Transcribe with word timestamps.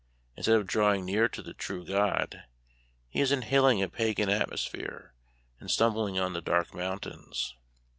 Instead 0.35 0.55
of 0.55 0.65
drawing 0.65 1.05
near 1.05 1.29
to 1.29 1.43
the 1.43 1.53
true 1.53 1.85
God, 1.85 2.45
he 3.07 3.21
is 3.21 3.31
inhaling 3.31 3.83
a 3.83 3.87
Pagan 3.87 4.29
atmosphere 4.29 5.13
and 5.59 5.69
stumbling 5.69 6.17
on 6.17 6.33
the 6.33 6.41
dark 6.41 6.73
mountains. 6.73 7.53